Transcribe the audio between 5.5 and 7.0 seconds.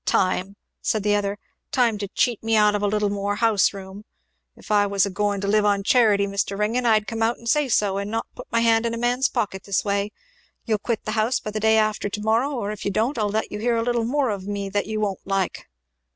on charity, Mr. Ringgan,